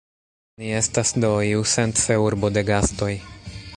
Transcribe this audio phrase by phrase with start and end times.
[0.61, 3.13] Ni estas, do, iusence urbo de gastoj.